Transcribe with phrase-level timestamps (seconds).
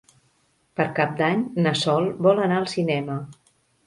[0.79, 3.19] Per Cap d'Any na Sol vol anar al cinema.